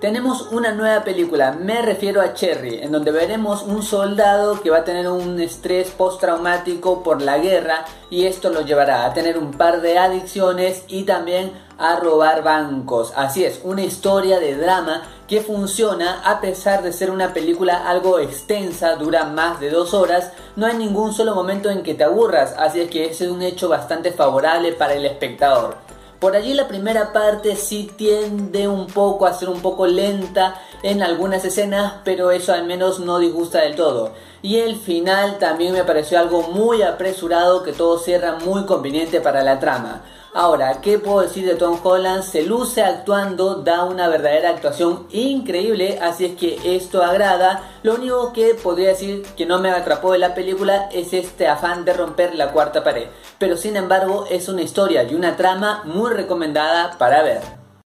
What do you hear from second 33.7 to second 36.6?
todo. Y el final también me pareció algo